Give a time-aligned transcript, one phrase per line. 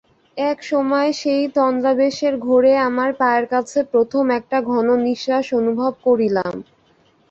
[0.37, 6.53] এক সময়ে সেই তন্দ্রাবেশের ঘোরে আমার পায়ের কাছে প্রথমে একটা ঘন নিশ্বাস অনুভব করিলাম।